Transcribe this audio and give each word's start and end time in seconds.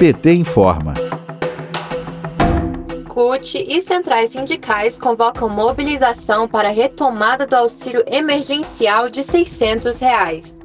PT 0.00 0.32
informa. 0.32 0.94
CUT 3.06 3.66
e 3.68 3.82
centrais 3.82 4.30
sindicais 4.30 4.98
convocam 4.98 5.46
mobilização 5.46 6.48
para 6.48 6.68
a 6.68 6.72
retomada 6.72 7.46
do 7.46 7.54
auxílio 7.54 8.02
emergencial 8.06 9.10
de 9.10 9.22
600 9.22 10.00
reais. 10.00 10.58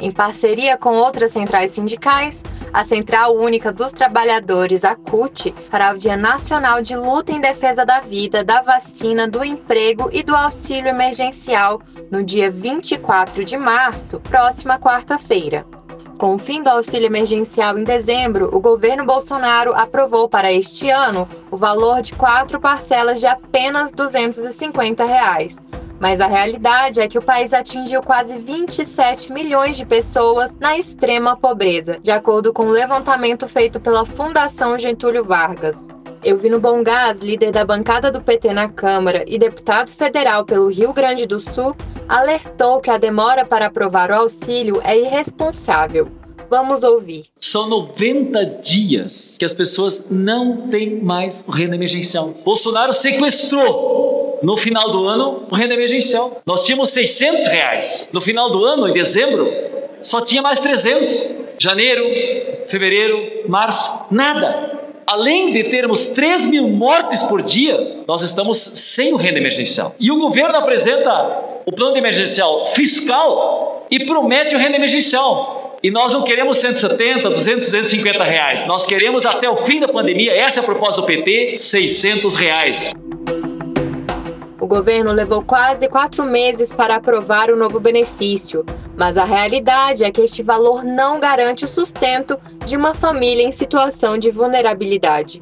Em 0.00 0.10
parceria 0.10 0.76
com 0.76 0.96
outras 0.96 1.30
centrais 1.30 1.70
sindicais, 1.70 2.42
a 2.72 2.82
Central 2.82 3.36
Única 3.36 3.70
dos 3.70 3.92
Trabalhadores, 3.92 4.84
a 4.84 4.96
CUT, 4.96 5.54
fará 5.70 5.92
o 5.92 5.96
Dia 5.96 6.16
Nacional 6.16 6.82
de 6.82 6.96
Luta 6.96 7.30
em 7.30 7.40
Defesa 7.40 7.86
da 7.86 8.00
Vida, 8.00 8.42
da 8.42 8.60
Vacina, 8.60 9.28
do 9.28 9.44
Emprego 9.44 10.10
e 10.12 10.24
do 10.24 10.34
Auxílio 10.34 10.88
Emergencial 10.88 11.80
no 12.10 12.24
dia 12.24 12.50
24 12.50 13.44
de 13.44 13.56
março, 13.56 14.18
próxima 14.18 14.80
quarta-feira. 14.80 15.64
Com 16.20 16.34
o 16.34 16.38
fim 16.38 16.62
do 16.62 16.68
auxílio 16.68 17.06
emergencial 17.06 17.78
em 17.78 17.82
dezembro, 17.82 18.54
o 18.54 18.60
governo 18.60 19.06
Bolsonaro 19.06 19.72
aprovou 19.74 20.28
para 20.28 20.52
este 20.52 20.90
ano 20.90 21.26
o 21.50 21.56
valor 21.56 22.02
de 22.02 22.12
quatro 22.12 22.60
parcelas 22.60 23.20
de 23.20 23.26
apenas 23.26 23.90
250 23.90 25.02
reais. 25.02 25.58
Mas 25.98 26.20
a 26.20 26.26
realidade 26.26 27.00
é 27.00 27.08
que 27.08 27.16
o 27.16 27.22
país 27.22 27.54
atingiu 27.54 28.02
quase 28.02 28.36
27 28.36 29.32
milhões 29.32 29.78
de 29.78 29.86
pessoas 29.86 30.54
na 30.60 30.76
extrema 30.76 31.38
pobreza, 31.38 31.98
de 31.98 32.10
acordo 32.10 32.52
com 32.52 32.64
o 32.64 32.68
um 32.68 32.70
levantamento 32.70 33.48
feito 33.48 33.80
pela 33.80 34.04
Fundação 34.04 34.78
Getúlio 34.78 35.24
Vargas. 35.24 35.88
Elvino 36.22 36.60
Bongás, 36.60 37.20
líder 37.20 37.50
da 37.50 37.64
bancada 37.64 38.10
do 38.10 38.20
PT 38.20 38.52
na 38.52 38.68
Câmara 38.68 39.24
e 39.26 39.38
deputado 39.38 39.88
federal 39.88 40.44
pelo 40.44 40.68
Rio 40.68 40.92
Grande 40.92 41.26
do 41.26 41.40
Sul, 41.40 41.74
alertou 42.06 42.78
que 42.78 42.90
a 42.90 42.98
demora 42.98 43.46
para 43.46 43.66
aprovar 43.66 44.10
o 44.10 44.14
auxílio 44.14 44.82
é 44.84 44.98
irresponsável. 44.98 46.08
Vamos 46.50 46.82
ouvir. 46.82 47.24
São 47.40 47.68
90 47.68 48.44
dias 48.60 49.36
que 49.38 49.44
as 49.46 49.54
pessoas 49.54 50.02
não 50.10 50.68
têm 50.68 51.00
mais 51.00 51.42
o 51.46 51.50
renda 51.50 51.74
emergencial. 51.74 52.34
Bolsonaro 52.44 52.92
sequestrou 52.92 54.40
no 54.42 54.56
final 54.58 54.90
do 54.90 55.08
ano 55.08 55.46
o 55.50 55.54
renda 55.54 55.72
emergencial. 55.72 56.42
Nós 56.44 56.64
tínhamos 56.64 56.90
600 56.90 57.46
reais. 57.46 58.06
No 58.12 58.20
final 58.20 58.50
do 58.50 58.62
ano, 58.62 58.88
em 58.88 58.92
dezembro, 58.92 59.50
só 60.02 60.20
tinha 60.20 60.42
mais 60.42 60.58
300. 60.58 61.40
Janeiro, 61.58 62.04
fevereiro, 62.66 63.48
março, 63.48 64.06
nada 64.10 64.80
além 65.10 65.52
de 65.52 65.64
termos 65.64 66.06
3 66.06 66.46
mil 66.46 66.68
mortes 66.68 67.20
por 67.24 67.42
dia, 67.42 68.02
nós 68.06 68.22
estamos 68.22 68.58
sem 68.58 69.12
o 69.12 69.16
renda 69.16 69.38
emergencial. 69.38 69.92
E 69.98 70.08
o 70.08 70.20
governo 70.20 70.56
apresenta 70.56 71.62
o 71.66 71.72
plano 71.72 71.96
emergencial 71.96 72.66
fiscal 72.66 73.86
e 73.90 74.04
promete 74.06 74.54
o 74.54 74.58
renda 74.58 74.76
emergencial. 74.76 75.78
E 75.82 75.90
nós 75.90 76.12
não 76.12 76.22
queremos 76.22 76.58
170, 76.58 77.28
200, 77.28 77.70
250 77.70 78.22
reais. 78.22 78.64
Nós 78.66 78.86
queremos 78.86 79.26
até 79.26 79.50
o 79.50 79.56
fim 79.56 79.80
da 79.80 79.88
pandemia, 79.88 80.32
essa 80.32 80.60
é 80.60 80.62
a 80.62 80.64
proposta 80.64 81.00
do 81.00 81.06
PT, 81.06 81.56
600 81.58 82.36
reais. 82.36 82.92
O 84.60 84.66
governo 84.66 85.10
levou 85.10 85.42
quase 85.42 85.88
quatro 85.88 86.22
meses 86.22 86.72
para 86.72 86.94
aprovar 86.94 87.50
o 87.50 87.56
novo 87.56 87.80
benefício, 87.80 88.64
mas 89.00 89.16
a 89.16 89.24
realidade 89.24 90.04
é 90.04 90.10
que 90.10 90.20
este 90.20 90.42
valor 90.42 90.84
não 90.84 91.18
garante 91.18 91.64
o 91.64 91.68
sustento 91.68 92.38
de 92.66 92.76
uma 92.76 92.92
família 92.92 93.42
em 93.42 93.50
situação 93.50 94.18
de 94.18 94.30
vulnerabilidade. 94.30 95.40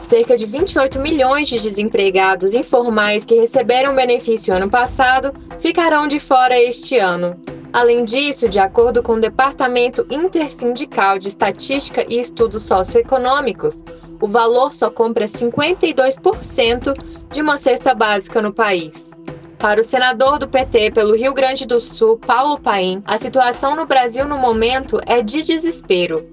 Cerca 0.00 0.38
de 0.38 0.46
28 0.46 0.98
milhões 0.98 1.48
de 1.48 1.60
desempregados 1.60 2.54
informais 2.54 3.22
que 3.22 3.34
receberam 3.34 3.94
benefício 3.94 4.54
ano 4.54 4.70
passado 4.70 5.34
ficarão 5.58 6.08
de 6.08 6.18
fora 6.18 6.58
este 6.58 6.96
ano. 6.96 7.36
Além 7.74 8.04
disso, 8.04 8.48
de 8.48 8.58
acordo 8.58 9.02
com 9.02 9.16
o 9.16 9.20
Departamento 9.20 10.06
Intersindical 10.10 11.18
de 11.18 11.28
Estatística 11.28 12.06
e 12.08 12.18
Estudos 12.18 12.62
Socioeconômicos, 12.62 13.84
o 14.18 14.26
valor 14.26 14.72
só 14.72 14.88
compra 14.88 15.26
52% 15.26 16.94
de 17.30 17.42
uma 17.42 17.58
cesta 17.58 17.92
básica 17.92 18.40
no 18.40 18.50
país. 18.50 19.10
Para 19.64 19.80
o 19.80 19.84
senador 19.84 20.38
do 20.38 20.46
PT 20.46 20.90
pelo 20.90 21.16
Rio 21.16 21.32
Grande 21.32 21.66
do 21.66 21.80
Sul, 21.80 22.18
Paulo 22.18 22.60
Paim, 22.60 23.02
a 23.06 23.16
situação 23.16 23.74
no 23.74 23.86
Brasil 23.86 24.28
no 24.28 24.36
momento 24.36 25.00
é 25.06 25.22
de 25.22 25.42
desespero. 25.42 26.28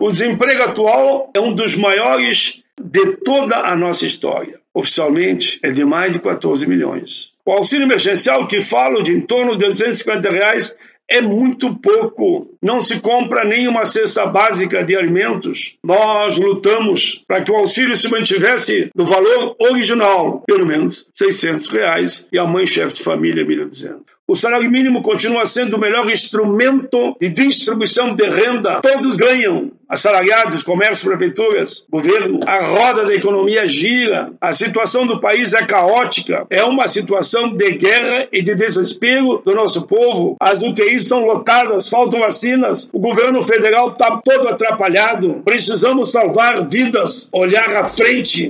O 0.00 0.10
desemprego 0.10 0.64
atual 0.64 1.30
é 1.32 1.38
um 1.38 1.54
dos 1.54 1.76
maiores 1.76 2.64
de 2.82 3.18
toda 3.18 3.56
a 3.58 3.76
nossa 3.76 4.04
história. 4.04 4.58
Oficialmente 4.74 5.60
é 5.62 5.70
de 5.70 5.84
mais 5.84 6.10
de 6.10 6.18
14 6.18 6.66
milhões. 6.66 7.32
O 7.46 7.52
auxílio 7.52 7.84
emergencial 7.84 8.48
que 8.48 8.60
falo 8.60 9.00
de 9.00 9.12
em 9.12 9.20
torno 9.20 9.56
de 9.56 9.64
250 9.64 10.28
reais 10.28 10.74
é 11.12 11.20
muito 11.20 11.74
pouco. 11.74 12.56
Não 12.62 12.80
se 12.80 13.00
compra 13.00 13.44
nenhuma 13.44 13.84
cesta 13.84 14.24
básica 14.24 14.82
de 14.82 14.96
alimentos. 14.96 15.76
Nós 15.84 16.38
lutamos 16.38 17.22
para 17.28 17.42
que 17.42 17.52
o 17.52 17.56
auxílio 17.56 17.96
se 17.96 18.08
mantivesse 18.08 18.90
no 18.96 19.04
valor 19.04 19.54
original, 19.58 20.42
pelo 20.46 20.66
menos 20.66 21.06
600 21.12 21.68
reais, 21.68 22.26
e 22.32 22.38
a 22.38 22.46
mãe 22.46 22.66
chefe 22.66 22.94
de 22.94 23.02
família 23.02 23.44
1.200. 23.44 24.00
O 24.26 24.34
salário 24.34 24.70
mínimo 24.70 25.02
continua 25.02 25.44
sendo 25.44 25.76
o 25.76 25.80
melhor 25.80 26.08
instrumento 26.10 27.16
de 27.20 27.28
distribuição 27.28 28.14
de 28.14 28.26
renda. 28.30 28.80
Todos 28.80 29.16
ganham. 29.16 29.72
Assalariados, 29.92 30.62
comércio, 30.62 31.06
prefeituras, 31.06 31.84
governo. 31.90 32.40
A 32.46 32.64
roda 32.64 33.04
da 33.04 33.14
economia 33.14 33.66
gira. 33.66 34.32
A 34.40 34.50
situação 34.54 35.06
do 35.06 35.20
país 35.20 35.52
é 35.52 35.66
caótica. 35.66 36.46
É 36.48 36.64
uma 36.64 36.88
situação 36.88 37.54
de 37.54 37.72
guerra 37.72 38.26
e 38.32 38.40
de 38.40 38.54
desespero 38.54 39.42
do 39.44 39.54
nosso 39.54 39.86
povo. 39.86 40.34
As 40.40 40.62
UTIs 40.62 41.06
são 41.06 41.26
lotadas, 41.26 41.90
faltam 41.90 42.20
vacinas. 42.20 42.88
O 42.90 42.98
governo 42.98 43.42
federal 43.42 43.90
está 43.90 44.16
todo 44.16 44.48
atrapalhado. 44.48 45.42
Precisamos 45.44 46.10
salvar 46.10 46.66
vidas, 46.66 47.28
olhar 47.30 47.76
à 47.76 47.84
frente. 47.86 48.48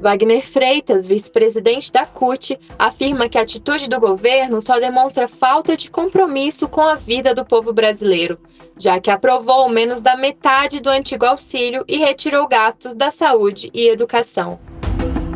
Wagner 0.00 0.42
Freitas, 0.42 1.08
vice-presidente 1.08 1.90
da 1.90 2.06
CUT, 2.06 2.58
afirma 2.78 3.28
que 3.28 3.36
a 3.36 3.42
atitude 3.42 3.88
do 3.88 3.98
governo 3.98 4.62
só 4.62 4.78
demonstra 4.78 5.26
falta 5.26 5.76
de 5.76 5.90
compromisso 5.90 6.68
com 6.68 6.82
a 6.82 6.94
vida 6.94 7.34
do 7.34 7.44
povo 7.44 7.72
brasileiro, 7.72 8.38
já 8.76 9.00
que 9.00 9.10
aprovou 9.10 9.68
menos 9.68 10.00
da 10.00 10.16
metade 10.16 10.80
do 10.80 10.88
antigo 10.88 11.26
auxílio 11.26 11.84
e 11.88 11.96
retirou 11.96 12.46
gastos 12.46 12.94
da 12.94 13.10
saúde 13.10 13.70
e 13.74 13.88
educação. 13.88 14.60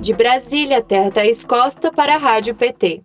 De 0.00 0.12
Brasília, 0.12 0.80
Terra 0.80 1.10
Thaís 1.10 1.44
Costa 1.44 1.90
para 1.92 2.14
a 2.14 2.18
Rádio 2.18 2.54
PT. 2.54 3.02